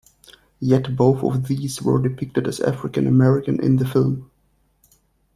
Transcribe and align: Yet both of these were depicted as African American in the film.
Yet 0.59 0.95
both 0.95 1.23
of 1.23 1.47
these 1.47 1.79
were 1.79 2.01
depicted 2.01 2.47
as 2.47 2.59
African 2.59 3.05
American 3.05 3.63
in 3.63 3.75
the 3.75 3.85
film. 3.85 4.31